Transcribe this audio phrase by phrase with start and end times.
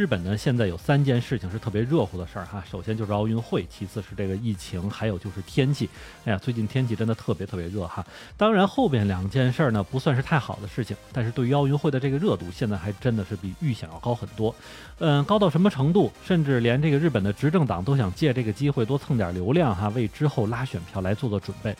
[0.00, 5.90] 日本呢现在有三件事情是特别热乎的事儿哈，首先就是奥运会，其次是这个疫情，还有就是天气。
[6.24, 8.02] 哎呀，最近天气真的特别特别热哈。
[8.34, 14.54] 当然后边两件事儿呢不算是太好的事情，但是对于奥运会的这个热度，现在还真的是比预想要高很多。
[15.00, 16.10] 嗯，高到什么程度？
[16.24, 21.76] 甚至连这个日本的执政党都想借这个机会多蹭点流量哈，为之后拉选票来做做准备。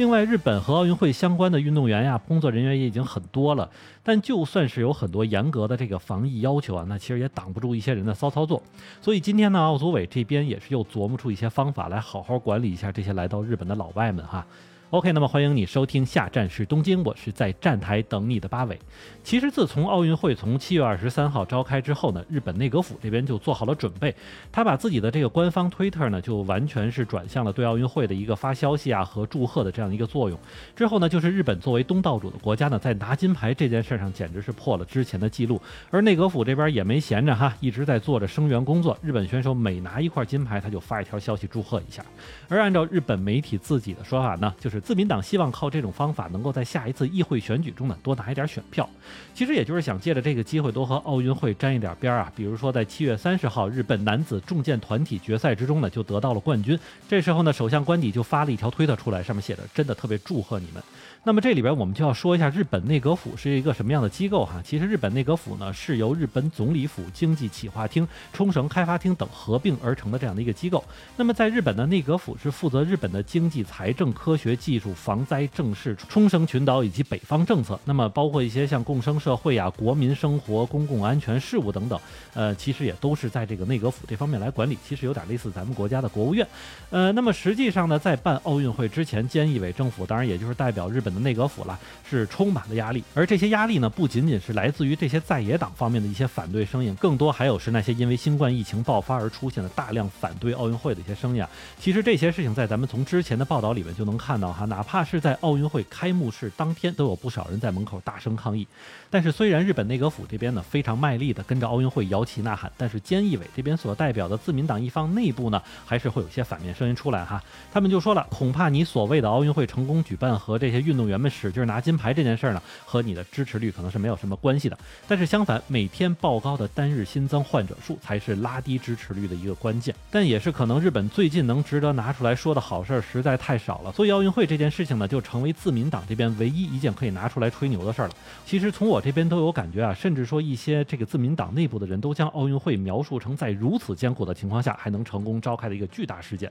[0.00, 3.68] 另外，日本和奥运会相关的运动员呀，工作人员也已经很多了。
[4.02, 8.62] 但就算是有很多严格的这个防疫要求啊，那其实也挡不住一些人的骚操作。
[9.02, 14.46] 所以今天呢，奥组委这边也是又琢磨出一些方法来好好管理一下这些来到日本的老外们哈。
[14.90, 18.76] OK，那么欢迎你收听下站是东京，我是在站台等你的八尾。
[19.22, 24.12] 其实自从奥运会从七月二十三号召开之后呢，日本内阁府这边就做好了准备，
[24.50, 30.36] 他把自己的这个官方推特呢，就完全是转向了对奥运会的一个发消息啊和祝贺的这样一个作用。
[30.74, 38.98] 之后呢，就是日本作为东道主的国家呢，在拿金牌这件事上简直是破了之前的记录，而内阁府这边也没闲着哈，一直在做着声援工作。
[39.00, 42.04] 日本选手每拿一块金牌，他就发一条消息祝贺一下。
[42.48, 44.79] 而按照日本媒体自己的说法呢，就是。
[44.80, 48.88] 自民党希望靠这种方法，能够在下一次议会选举中呢多拿一点选票。
[49.34, 52.32] 其实也就是想借着这个机会多和奥运会沾一点边儿啊。
[52.34, 56.78] 比如说在七月三十号日本男子重剑团体决赛之中呢，就得到了冠军。
[57.08, 60.82] 这时候呢，首相官邸就发了一条推特出来，上面写着：“真的特别祝贺你们。”
[61.22, 64.62] 那么这里边我们就要说一下日本内阁府是一个什么样的机构哈。
[64.64, 70.82] 其实日本内阁府呢是由日本总理府、经济企划厅、冲绳开发厅等合并而成的这样的一个机构。
[71.18, 77.78] 那么在日本的内阁府是负责日本的经济、财政、科学技术、防灾、政事、冲绳群岛以及北方政策。
[77.84, 82.00] 那么包括一些像共生社会啊、国民生活、公共安全事务等等，
[82.32, 84.78] 呃，其实也都是在这个内阁府这方面来管理。
[84.88, 86.46] 其实有点类似咱们国家的国务院。
[86.88, 91.10] 呃，那么实际上呢，在办奥运会之前，菅义伟政府当然也就是代表日本。
[91.10, 91.76] 的内阁府了，
[92.08, 101.42] 是充满了压力，而这些压力呢，不仅仅是来自于这些在野党方面的一些反对声音，更多还有是那些因为新冠疫情爆发而出现的大量反对奥运会的一些声音。
[101.42, 101.50] 啊。
[101.80, 108.66] 其实这些事情在咱们从之前的报道里面就能看到，哪怕是在奥运会开幕式当天，都有不少人在门口大声抗议。
[109.12, 117.42] 但是虽然日本内阁府这边呢非常卖力的跟着奥运会摇旗呐喊，但是菅义伟这边所代表的自民党一方内部呢，还是会有些反面声音出来哈。
[117.72, 124.78] 他们就说了，恐怕你所谓的奥运会成功举办和这些运动员们使劲拿金牌这件事儿呢，和你的支持率可能是没有什么关系的。
[125.08, 129.92] 但是相反，每天报高的单日新增患者数才是拉低支持率的一个关键。
[130.08, 138.14] 但也是可能日本最近能值得拿出来说的好事儿实在太少了，所以奥运会对这件事情呢，就成为自民党这边唯一一件可以拿出来吹牛的事儿了。
[138.46, 146.50] 其实从我这边都有感觉啊，甚至说一些这个自民党内部的人都将奥运会描述成在如此艰苦的情况下还能成功召开的一个巨大事件。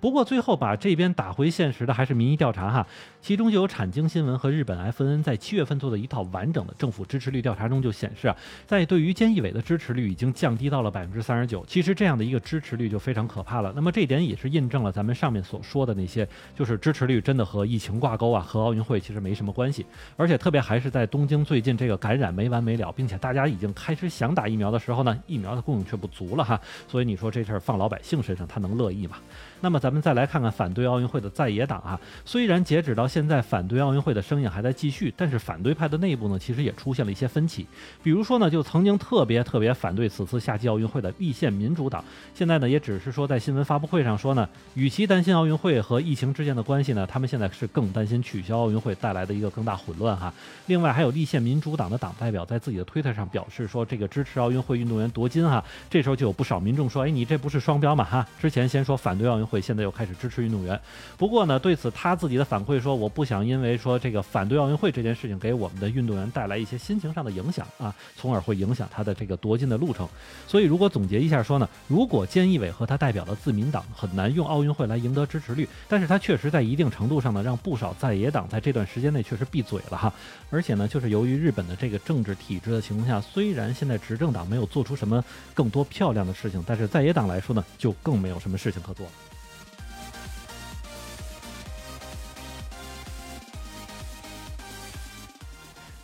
[0.00, 2.86] 不过最后把这边打回现实的还是民意调查哈，
[3.20, 4.38] 其中就有产经新闻。
[4.38, 8.36] 和日本 FNN 在七月份做的一套完整的政府支持率调查中就显示啊，
[8.66, 11.64] 在对于菅义伟的支持率已经降低到了百分之三十九。
[11.66, 13.72] 其实这样的一个支持率就非常可怕了。
[13.74, 19.84] 那么这点也是印证了咱们上面所说的那些，就是支持率真的和疫情挂钩啊，和奥运会其实没什么关系。
[20.16, 26.60] 而且特别还是在东京最近这个感染没完没了，并且大家已经开始想打疫苗的时候呢，疫苗的供应却不足了哈。
[26.86, 29.16] 所以你说这事儿放老百姓身上，他能乐意吗？
[29.60, 37.66] 那么咱们再来看看反对奥运会的在野党啊，虽然截止到现在反对奥运会的声音还在继续，但是反对派的内部呢，其实也出现了一些分歧。
[38.02, 50.30] 比如说呢，就曾经特别特别反对此次夏季奥运会的立宪民主党，现在呢也只是说在新闻发布会上说呢，与其担心奥运会和疫情之间的关系呢，他们现在是更担心取消奥运会带来的一个更大混乱哈。
[50.66, 55.64] 另外还有立宪民主党的党代表在自己的推特上表示说，这个支持奥运会运动员夺金哈。
[55.88, 58.28] 这时候就有不少民众说，哎，你这不是双标嘛哈？
[58.38, 59.45] 之前先说反对奥运。
[59.46, 60.78] 会现在又开始支持运动员，
[61.16, 70.08] 不过呢，对此他自己的反馈说，我不想因为说这个反对奥运会这件事情给我们的运动员带来一些心情上的影响啊，从而会影响他的这个夺金的路程。
[70.46, 80.12] 所以如果总结一下说呢，如果菅义伟和他代表的自民党很难用奥运会来赢得支持率，但是他确实在一定程度上呢，让不少在野党在这段时间内确实闭嘴了哈。
[80.50, 85.22] 而且呢，就是由于日本的这个政治体制的情况下，虽然现在执政党没有做出什么
[85.54, 89.12] 更多漂亮的事情，但是在野党来说呢，就更没有什么事情可做了。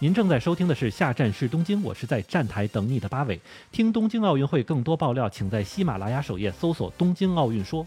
[0.03, 3.41] 您正在收听的是下站是东京，我是在站台等你的八尾。
[3.71, 7.87] 听东京奥运会更多爆料，请在喜马拉雅首页搜索“东京奥运说”。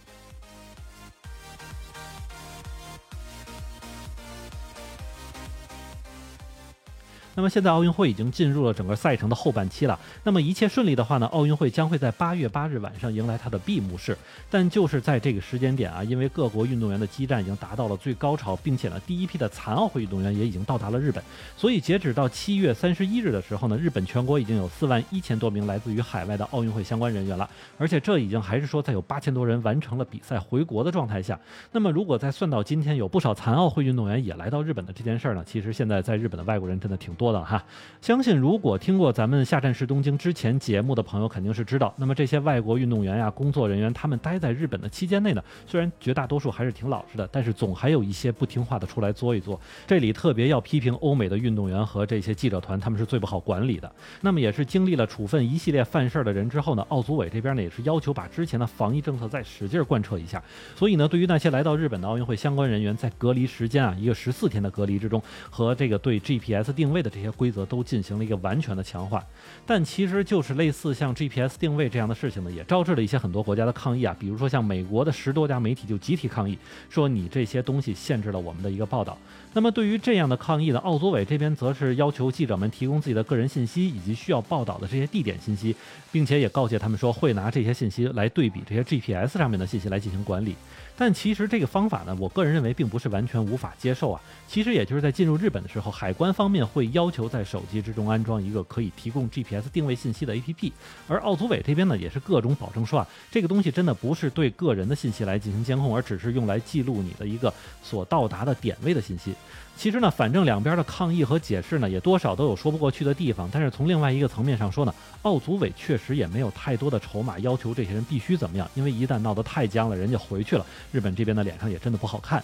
[7.35, 9.99] 那么现在奥运会已经进入了整个赛程的后半期了。
[10.23, 14.17] 那么一切顺利的话呢，奥运会将会在八月八日晚上迎来它的闭幕式。
[14.49, 21.23] 但就是在这个时间点啊，因为各国运动员的激战已经达到了最高潮，并且呢，第一批的残奥会运动员也已经到达了日本，
[21.57, 27.49] 所以截止到七月三十一日的时候呢，日本全国已经有四万一千多名来自于海外的奥运会相关人员了。
[27.77, 31.37] 而且这已经还是说在有八千多人完成了比赛回国的状态下。
[31.71, 37.63] 那么如果再算到今天有不少残奥会运动员也来到日本的这件事儿呢，其实现在在日本的外国人真的挺多的哈。
[38.01, 49.59] 相信如果听过咱们下站式东京之前节目的朋友肯定是知道，那么这些外国运动员呀、工作人员，他们待在日本的期间内呢，虽然绝大多数还是挺老实的，但是总还有一些不听话的出来作一作。
[49.87, 53.91] 这里特别要批评欧美的运动员和这些记者团，他们是最不好管理的。
[54.21, 60.43] 那么也是经历了处分一系列犯事儿的人之后呢，奥组委这边呢也是要求把之前的防疫政策再使劲贯彻一下。
[60.75, 65.19] 所以呢，对于那些来到日本的奥运会相关人员，在隔离时间啊，一个十四天的隔离之中，
[65.49, 69.23] 和这个对 GPS 定位的这些规则都进行了一个完全的强化。
[69.65, 74.13] 但其实就是类似像 GPS 定位这样的事情呢，也招致了一些很多国家的抗议啊。
[74.19, 76.57] 比如说像美国的十多家媒体就集体抗议，
[76.89, 79.17] 说你这些东西限制了我们的一个报道。
[79.53, 85.73] 那么对于这样的抗议呢，奥组委这边则是要求记者们提供自己的个人信息以及需要报道的这些地点信息，
[86.11, 90.55] 并且也告诫他们说会拿这些信息来对比这些 GPS 上面的信息来进行管理。
[90.97, 94.21] 但其实这个方法呢，我个人认为并不是完全无法接受啊。
[94.47, 100.71] 其实也就是在进入日本的时候，海关方面会要求在手机之中安装一个可以提供 GPS 定位信息的 APP，
[101.07, 107.53] 而奥组委这边呢也是各种保证说啊，这个东西真的不是对个人的信息来进行监控，而只是用来记录你的一个
[107.83, 109.33] 所到达的点位的信息。
[109.77, 113.49] 其实呢，反正两边的抗议和解释呢，也多少都有说不过去的地方。
[113.51, 122.43] 但是从另外一个层面上说呢，奥组委确实也没有太多的筹码要求这些人必须怎么样，因为一旦闹得太僵了，人家回去了，日本这边的脸上也真的不好看。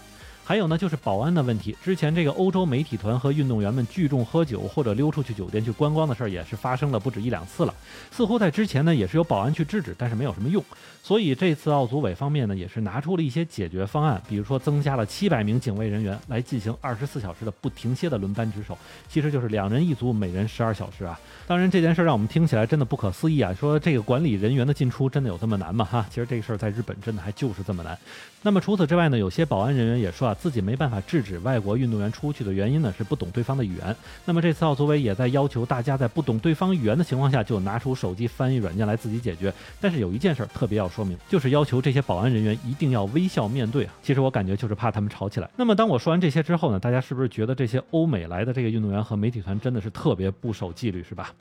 [0.52, 1.74] 还有呢，就是保安的问题。
[1.82, 7.74] 之前这个欧洲媒体团和运动员们聚众喝酒或者溜出去酒店去观光的事儿，也是发生了不止一两次了。
[8.12, 10.62] 似乎在之前呢，也是有保安去制止，但是没有什么用。
[11.02, 18.78] 所以这次奥组委方面呢，也是拿出了一些解决方案，比如说增加了七百名警卫人员来进行二十四小时的不停歇的轮班值守，
[19.08, 21.18] 其实就是两人一组，每人十二小时啊。
[21.48, 25.86] 当然这件事让我们听起来真的不可思议啊，说这个管理人员的进出真的有这么难吗？
[25.86, 27.98] 哈，其实这个事儿在日本真的还就是这么难。
[28.44, 33.96] 那么除此之外呢，有些保安人员也说啊，自己没办法制止外国运动员出去的原因呢，是不懂对方的语言。
[34.26, 39.54] 那么这次奥组委也在要求大家在不懂对方语言的情况下，就拿出手机翻译软件来自己解决。
[39.80, 43.94] 但是有一件事特别要说明，就是要求这些保安人员一定要微笑面对啊。
[44.02, 45.48] 其实我感觉就是怕他们吵起来。
[45.56, 51.32] 那么当我说完这些之后呢，大家是不是觉得这些欧美来的这个运动员和媒体团真的是特别不守纪律，是吧？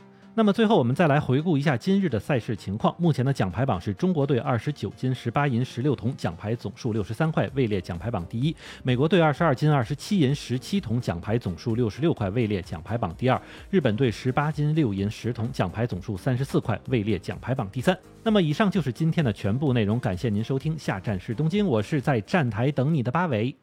[0.40, 2.94] 那么最后，我们再来回顾一下今日的赛事情况。
[2.96, 13.38] 目前的奖牌榜是中国队二十九金十八银十六铜，奖牌总数六十三块，位列奖牌榜第一；美国队二十二金二十七银十七铜，奖牌总数六十六块，位列奖牌榜第二；
[13.68, 17.94] 日本队十八金六银十铜，奖牌总数三十四块，位列奖牌榜第三。
[18.22, 23.54] 那么以上就是今天的全部内容，感谢您收听下站是东京，我是在站台等你的八尾。